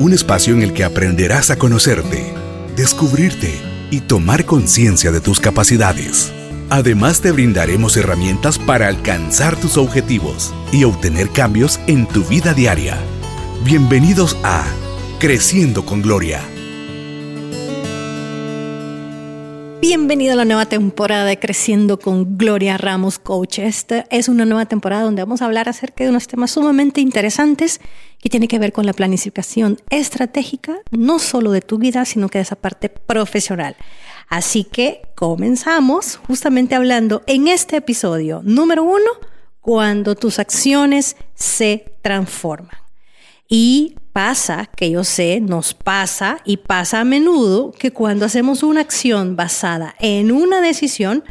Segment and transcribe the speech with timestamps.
[0.00, 2.34] un espacio en el que aprenderás a conocerte,
[2.74, 3.54] descubrirte
[3.92, 6.32] y tomar conciencia de tus capacidades.
[6.68, 12.98] Además te brindaremos herramientas para alcanzar tus objetivos y obtener cambios en tu vida diaria.
[13.62, 14.64] Bienvenidos a
[15.20, 16.40] Creciendo con Gloria.
[19.80, 23.60] Bienvenido a la nueva temporada de Creciendo con Gloria Ramos Coach.
[23.60, 27.80] Esta es una nueva temporada donde vamos a hablar acerca de unos temas sumamente interesantes
[28.18, 32.36] que tienen que ver con la planificación estratégica, no solo de tu vida, sino que
[32.36, 33.74] de esa parte profesional.
[34.28, 39.10] Así que comenzamos justamente hablando en este episodio número uno,
[39.62, 42.76] cuando tus acciones se transforman.
[43.48, 48.80] Y pasa, que yo sé, nos pasa y pasa a menudo que cuando hacemos una
[48.80, 51.24] acción basada en una decisión,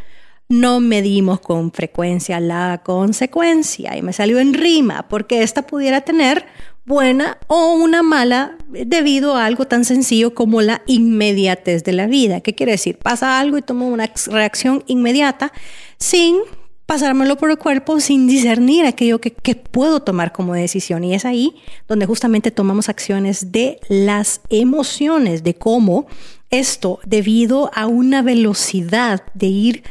[0.48, 3.96] no medimos con frecuencia la consecuencia.
[3.96, 6.44] Y me salió en rima, porque esta pudiera tener
[6.84, 12.40] buena o una mala debido a algo tan sencillo como la inmediatez de la vida.
[12.40, 12.98] ¿Qué quiere decir?
[12.98, 15.52] Pasa algo y tomo una reacción inmediata
[15.98, 16.38] sin
[16.90, 21.04] pasármelo por el cuerpo sin discernir aquello que, puedo tomar como decisión.
[21.04, 21.54] Y es ahí
[21.86, 26.08] donde justamente tomamos acciones de las emociones, de cómo
[26.50, 29.84] esto, debido a una velocidad de ir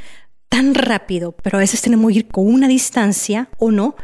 [0.49, 3.95] tan rápido, pero a veces tenemos que ir con una distancia o no,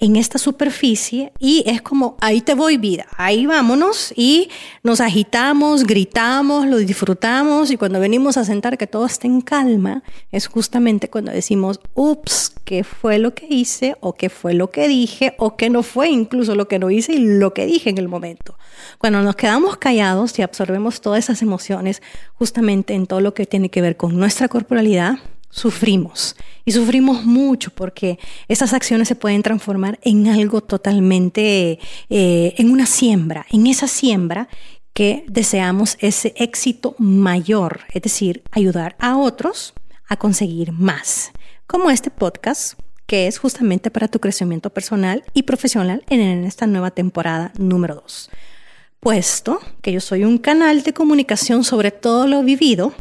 [0.00, 4.48] en esta superficie y es como, ahí te voy vida, ahí vámonos y
[4.84, 10.04] nos agitamos, gritamos, lo disfrutamos y cuando venimos a sentar que todo esté en calma,
[10.30, 14.86] es justamente cuando decimos, ups, ¿qué fue lo que hice o qué fue lo que
[14.86, 17.98] dije o qué no fue incluso lo que no hice y lo que dije en
[17.98, 18.56] el momento?
[18.98, 22.02] Cuando nos quedamos callados y absorbemos todas esas emociones
[22.34, 25.18] justamente en todo lo que tiene que ver con nuestra corporalidad,
[25.50, 26.36] sufrimos.
[26.64, 28.18] Y sufrimos mucho porque
[28.48, 31.78] esas acciones se pueden transformar en algo totalmente,
[32.10, 34.48] eh, en una siembra, en esa siembra
[34.92, 39.74] que deseamos ese éxito mayor, es decir, ayudar a otros
[40.08, 41.32] a conseguir más,
[41.66, 46.90] como este podcast que es justamente para tu crecimiento personal y profesional en esta nueva
[46.90, 48.30] temporada número 2.
[49.00, 52.92] Puesto que yo soy un canal de comunicación sobre todo lo vivido,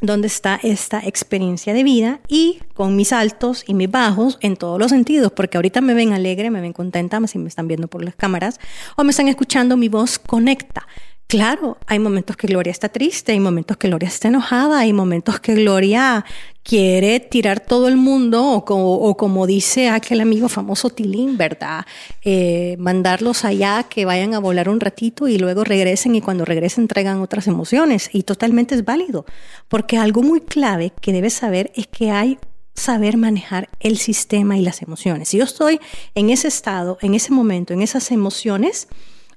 [0.00, 4.78] donde está esta experiencia de vida y con mis altos y mis bajos en todos
[4.78, 8.04] los sentidos, porque ahorita me ven alegre, me ven contenta, si me están viendo por
[8.04, 8.58] las cámaras
[8.96, 10.86] o me están escuchando, mi voz conecta.
[11.26, 15.40] Claro, hay momentos que Gloria está triste, hay momentos que Gloria está enojada, hay momentos
[15.40, 16.24] que Gloria
[16.62, 21.86] quiere tirar todo el mundo o como, dice aquel amigo famoso Tilín, ¿verdad?
[22.22, 26.88] Eh, mandarlos allá que vayan a volar un ratito y luego regresen y cuando regresen
[26.88, 29.24] traigan otras emociones y totalmente es válido,
[29.68, 32.38] porque algo muy clave que debes saber es que hay
[32.74, 35.28] saber manejar el sistema y las emociones.
[35.28, 35.80] Si yo estoy
[36.14, 38.88] en ese estado, en ese momento, en esas emociones,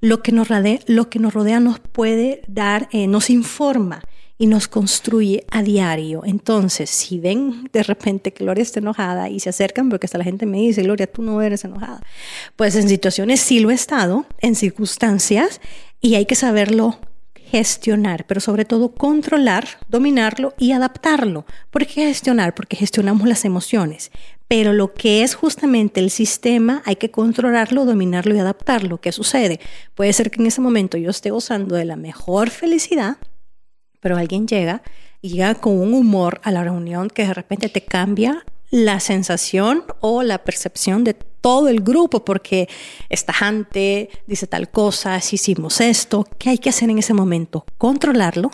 [0.02, 4.02] lo que nos rodea, lo que nos, rodea nos puede dar, eh, nos informa
[4.38, 6.22] y nos construye a diario.
[6.26, 10.24] Entonces, si ven de repente que Gloria está enojada y se acercan, porque hasta la
[10.24, 12.02] gente me dice, Gloria, tú no eres enojada,
[12.56, 15.60] pues en situaciones sí lo he estado, en circunstancias,
[16.02, 17.00] y hay que saberlo
[17.50, 21.46] gestionar, pero sobre todo controlar, dominarlo y adaptarlo.
[21.72, 22.54] ¿Por qué gestionar?
[22.54, 24.12] Porque gestionamos las emociones.
[24.48, 29.00] Pero lo que es justamente el sistema hay que controlarlo, dominarlo y adaptarlo.
[29.00, 29.60] ¿Qué sucede?
[29.94, 33.18] Puede ser que en ese momento yo esté gozando de la mejor felicidad,
[34.00, 34.82] pero alguien llega
[35.22, 39.84] y llega con un humor a la reunión que de repente te cambia la sensación
[40.02, 42.68] o la percepción de todo el grupo, porque
[43.10, 47.66] esta gente dice tal cosa, si hicimos esto, ¿qué hay que hacer en ese momento?
[47.78, 48.52] Controlarlo,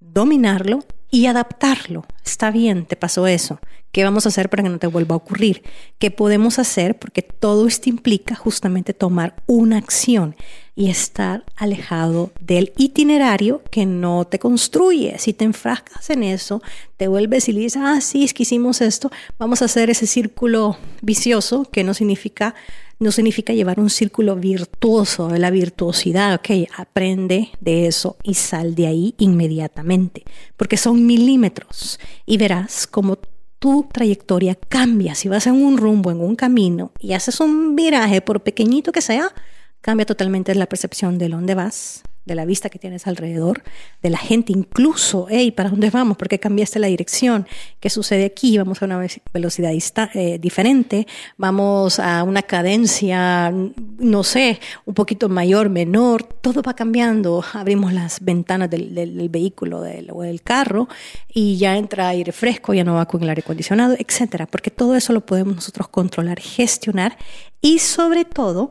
[0.00, 0.80] dominarlo
[1.14, 2.04] y adaptarlo.
[2.24, 3.60] Está bien, te pasó eso.
[3.92, 5.62] ¿Qué vamos a hacer para que no te vuelva a ocurrir?
[6.00, 6.98] ¿Qué podemos hacer?
[6.98, 10.34] Porque todo esto implica justamente tomar una acción
[10.74, 15.16] y estar alejado del itinerario que no te construye.
[15.20, 16.60] Si te enfrascas en eso,
[16.96, 20.08] te vuelves y le dices, ah, sí, es que hicimos esto, vamos a hacer ese
[20.08, 22.56] círculo vicioso que no significa
[23.04, 28.74] no significa llevar un círculo virtuoso de la virtuosidad, ok, aprende de eso y sal
[28.74, 30.24] de ahí inmediatamente,
[30.56, 33.18] porque son milímetros y verás cómo
[33.58, 35.14] tu trayectoria cambia.
[35.14, 39.02] Si vas en un rumbo, en un camino y haces un viraje, por pequeñito que
[39.02, 39.34] sea,
[39.82, 43.62] cambia totalmente la percepción de dónde vas, de la vista que tienes alrededor,
[44.02, 46.16] de la gente, incluso, hey, ¿para dónde vamos?
[46.16, 47.46] ¿Por qué cambiaste la dirección?
[47.80, 48.56] ¿Qué sucede aquí?
[48.56, 49.72] Vamos a una velocidad
[50.14, 51.06] eh, diferente,
[51.36, 53.52] vamos a una cadencia,
[53.98, 57.44] no sé, un poquito mayor, menor, todo va cambiando.
[57.52, 60.88] Abrimos las ventanas del, vehículo del, o del carro
[61.32, 64.96] y ya entra aire fresco, ya no va con el aire acondicionado, etcétera, porque todo
[64.96, 67.16] eso lo podemos nosotros controlar, gestionar
[67.60, 68.70] y sobre todo,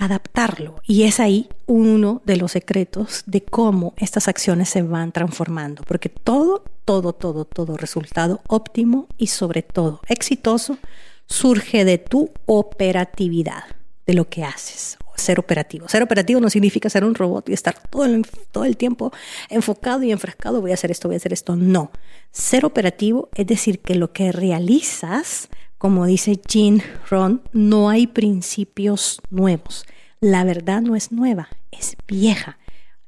[0.00, 0.80] adaptarlo.
[0.86, 6.08] Y es ahí uno de los secretos de cómo estas acciones se van transformando, porque
[6.08, 10.78] todo, todo, todo, todo resultado óptimo y sobre todo exitoso
[11.26, 13.64] surge de tu operatividad,
[14.06, 14.96] de lo que haces.
[15.16, 15.86] Ser operativo.
[15.86, 19.12] Ser operativo no significa ser un robot y estar todo el, todo el tiempo
[19.50, 21.56] enfocado y enfrascado, voy a hacer esto, voy a hacer esto.
[21.56, 21.90] No.
[22.32, 25.50] Ser operativo es decir que lo que realizas
[25.80, 29.86] como dice Jean Ron, no hay principios nuevos.
[30.20, 32.58] La verdad no es nueva, es vieja.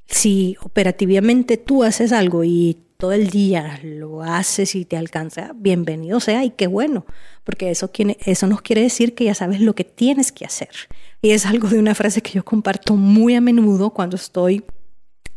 [0.07, 6.19] Si operativamente tú haces algo y todo el día lo haces y te alcanza, bienvenido
[6.19, 7.05] sea y qué bueno,
[7.43, 7.91] porque eso,
[8.25, 10.71] eso nos quiere decir que ya sabes lo que tienes que hacer.
[11.21, 14.63] Y es algo de una frase que yo comparto muy a menudo cuando estoy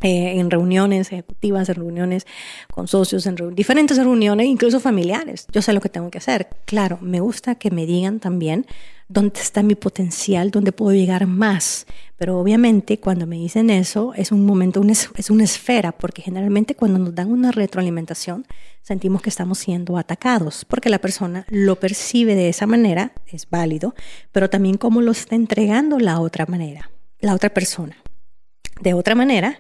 [0.03, 2.27] eh, en reuniones ejecutivas, en reuniones
[2.71, 5.47] con socios, en diferentes reuniones, incluso familiares.
[5.53, 6.49] Yo sé lo que tengo que hacer.
[6.67, 8.67] Claro, me gusta que me digan también
[9.09, 11.87] dónde está mi potencial, dónde puedo llegar más.
[12.17, 14.83] Pero obviamente cuando me dicen eso es un momento,
[15.17, 18.47] es una esfera, porque generalmente cuando nos dan una retroalimentación
[18.83, 23.95] sentimos que estamos siendo atacados, porque la persona lo percibe de esa manera, es válido,
[24.31, 26.91] pero también cómo lo está entregando la otra manera,
[27.21, 27.97] la otra persona.
[28.81, 29.59] De otra manera,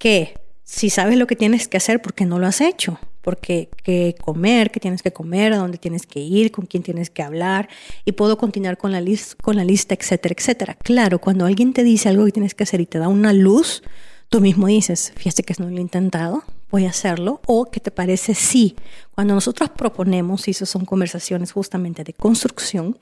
[0.00, 2.98] que si sabes lo que tienes que hacer, ¿por qué no lo has hecho?
[3.20, 7.10] Porque qué comer, qué tienes que comer, a dónde tienes que ir, con quién tienes
[7.10, 7.68] que hablar,
[8.06, 9.02] y puedo continuar con la,
[9.42, 10.78] con la lista, etcétera, etcétera.
[10.82, 13.82] Claro, cuando alguien te dice algo que tienes que hacer y te da una luz,
[14.30, 17.90] tú mismo dices, fíjate que no lo he intentado, voy a hacerlo, o que te
[17.90, 18.76] parece sí.
[19.14, 22.96] Cuando nosotros proponemos, y eso son conversaciones justamente de construcción,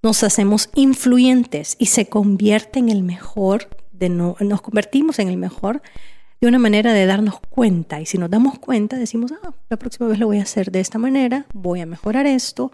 [0.00, 5.36] nos hacemos influyentes y se convierte en el mejor, de no, nos convertimos en el
[5.36, 5.82] mejor
[6.40, 8.00] de una manera de darnos cuenta.
[8.00, 10.80] Y si nos damos cuenta, decimos, ah, la próxima vez lo voy a hacer de
[10.80, 12.72] esta manera, voy a mejorar esto,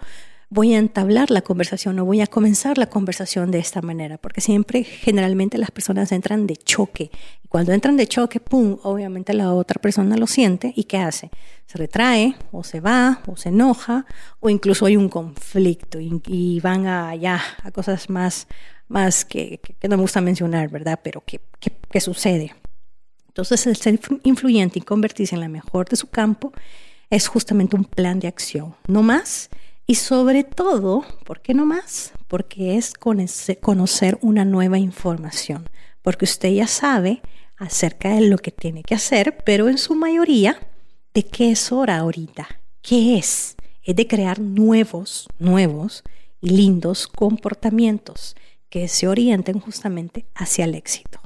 [0.49, 4.41] voy a entablar la conversación o voy a comenzar la conversación de esta manera, porque
[4.41, 7.11] siempre, generalmente las personas entran de choque.
[7.43, 11.31] Y cuando entran de choque, ¡pum!, obviamente la otra persona lo siente y ¿qué hace?
[11.67, 14.07] Se retrae o se va o se enoja
[14.39, 18.47] o incluso hay un conflicto y, van allá a cosas más,
[18.87, 21.01] más que, que, no me gusta mencionar, ¿verdad?
[21.03, 21.41] Pero ¿qué
[21.91, 22.53] que sucede.
[23.37, 26.55] Entonces, el ser influyente y convertirse en la mejor de su campo
[27.11, 29.51] es justamente un plan de acción, no más.
[29.87, 32.13] Y sobre todo, ¿por qué no más?
[32.29, 35.69] Porque es conocer una nueva información,
[36.01, 37.21] porque usted ya sabe
[37.59, 40.59] acerca de lo que tiene que hacer, pero en su mayoría,
[41.13, 42.49] ¿de qué es hora ahorita?
[42.81, 43.57] ¿Qué es?
[43.83, 46.05] Es de crear nuevos, nuevos
[46.41, 48.35] y lindos comportamientos
[48.71, 51.26] que se orienten justamente hacia el éxito.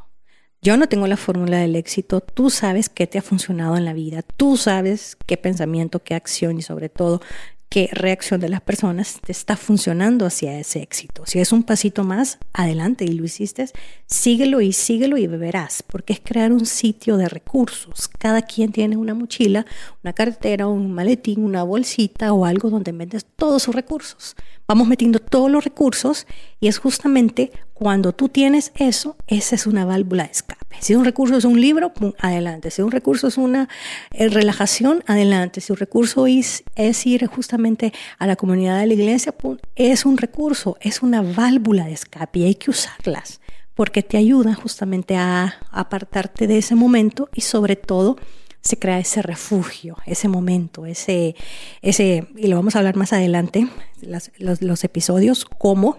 [0.62, 3.94] Yo no tengo la fórmula del éxito, tú sabes qué te ha funcionado en la
[3.94, 7.22] vida, tú sabes qué pensamiento, qué acción y sobre todo
[7.70, 11.22] qué reacción de las personas te está funcionando hacia ese éxito.
[11.24, 13.70] Si es un pasito más, adelante y lo hiciste,
[14.04, 18.08] síguelo y síguelo y beberás, porque es crear un sitio de recursos.
[18.08, 19.64] Cada quien tiene una mochila,
[20.02, 24.36] una cartera, un maletín, una bolsita o algo donde metes todos sus recursos.
[24.66, 26.26] Vamos metiendo todos los recursos
[26.60, 30.76] y es justamente cuando tú tienes eso, esa es una válvula de escape.
[30.80, 32.70] Si un recurso es un libro, adelante.
[32.70, 33.70] Si un recurso es una
[34.10, 35.62] eh, relajación, adelante.
[35.62, 36.62] Si un recurso es,
[37.06, 39.34] ir justamente a la comunidad de la iglesia,
[39.76, 43.40] es un recurso, es una válvula de escape y hay que usarlas
[43.74, 48.18] porque te ayudan justamente a apartarte de ese momento y sobre todo
[48.60, 51.34] se crea ese refugio, ese momento, ese,
[51.80, 53.68] ese y lo vamos a hablar más adelante,
[54.02, 55.96] los, los episodios, cómo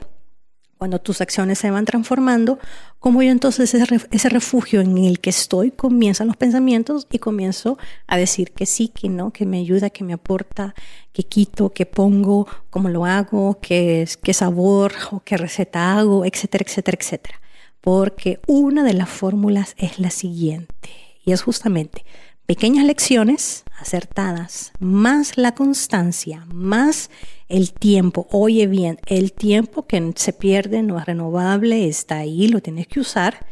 [0.82, 2.58] cuando tus acciones se van transformando,
[2.98, 8.18] como yo entonces ese, refugio en el que estoy, comienzan los pensamientos y comienzo a
[8.18, 10.74] decir que sí, que no, que me ayuda, que me aporta,
[11.14, 16.66] que quito, que pongo, cómo lo hago, qué, qué sabor o qué receta hago, etcétera,
[16.68, 17.42] etcétera, etcétera.
[17.80, 20.90] Porque una de las fórmulas es la siguiente
[21.24, 22.06] y es justamente
[22.52, 27.10] pequeñas lecciones acertadas, más la constancia, más
[27.48, 28.28] el tiempo.
[28.30, 33.00] Oye bien, el tiempo que se pierde no es renovable, está ahí, lo tienes que
[33.00, 33.46] usar.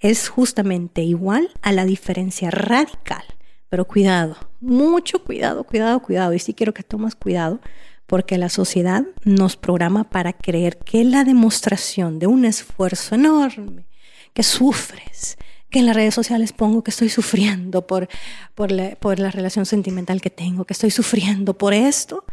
[0.00, 3.24] Es justamente igual a la diferencia radical.
[3.68, 6.32] Pero cuidado, mucho cuidado, cuidado, cuidado.
[6.32, 7.60] Y sí quiero que tomes cuidado
[8.06, 13.84] porque la sociedad nos programa para creer que la demostración de un esfuerzo enorme,
[14.32, 15.36] que sufres,
[15.70, 18.08] que en las redes sociales pongo que estoy sufriendo por,
[18.54, 22.24] por, la, por la relación sentimental que tengo, que estoy sufriendo por esto,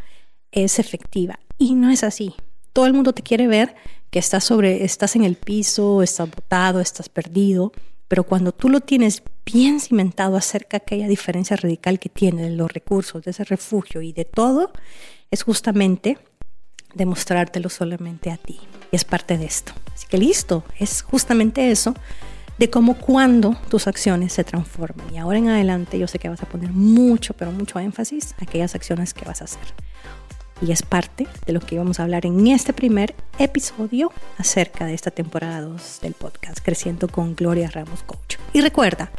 [0.52, 1.40] es efectiva.
[1.58, 2.36] Y no es así.
[2.74, 3.76] Todo el mundo te quiere ver
[4.10, 7.72] que estás sobre, estás en el piso, estás botado, estás perdido,
[8.08, 12.56] pero cuando tú lo tienes bien cimentado acerca de aquella diferencia radical que tiene de
[12.56, 14.72] los recursos, de ese refugio y de todo,
[15.32, 16.20] es justamente
[16.94, 18.60] demostrártelo solamente a ti.
[18.92, 19.74] Y es parte de esto.
[19.94, 21.96] Así que listo, es justamente eso
[22.58, 25.14] de cómo cuando tus acciones se transforman.
[25.14, 28.44] Y ahora en adelante yo sé que vas a poner mucho, pero mucho énfasis a
[28.44, 29.62] aquellas acciones que vas a hacer.
[30.62, 34.94] Y es parte de lo que vamos a hablar en este primer episodio acerca de
[34.94, 38.38] esta temporada 2 del podcast Creciendo con Gloria Ramos Coach.
[38.54, 39.12] Y recuerda,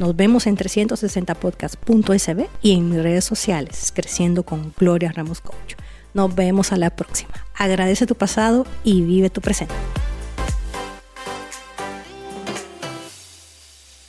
[0.00, 5.74] nos vemos en 360podcast.sb y en mis redes sociales, Creciendo con Gloria Ramos Coach.
[6.14, 7.34] Nos vemos a la próxima.
[7.54, 9.74] Agradece tu pasado y vive tu presente.